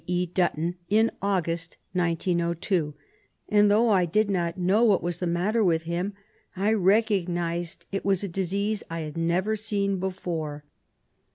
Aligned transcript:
E. 0.07 0.25
Dutton, 0.25 0.77
in 0.89 1.11
August, 1.21 1.77
1902, 1.93 2.95
and 3.49 3.69
though 3.69 3.89
I 3.89 4.05
did 4.07 4.31
not 4.31 4.57
know 4.57 4.83
what 4.83 5.03
was 5.03 5.19
the 5.19 5.27
matter 5.27 5.63
with 5.63 5.83
him, 5.83 6.13
I 6.55 6.73
recognised 6.73 7.85
it 7.91 8.03
was 8.03 8.23
a 8.23 8.27
disease 8.27 8.81
I 8.89 9.01
had 9.01 9.15
never 9.15 9.55
seen 9.55 9.99
before. 9.99 10.65